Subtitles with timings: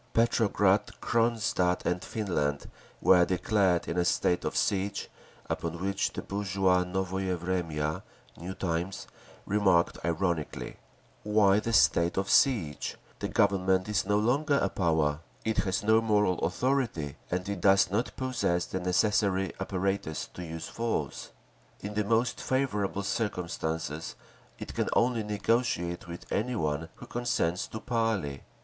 [0.13, 2.67] Petrograd, Cronstadt and Finland
[3.01, 8.01] were declared in a state of siege—upon which the bourgeois Novoye Vremya
[8.35, 9.05] (New Times)
[9.45, 10.77] remarked ironically:
[11.21, 12.97] Why the state of siege?
[13.19, 15.19] The Government is no longer a power.
[15.45, 20.67] It has no moral authority and it does not possess the necessary apparatus to use
[20.67, 21.29] force….
[21.81, 24.15] In the most favourable circumstances
[24.57, 28.41] it can only negotiate with any one who consents to parley.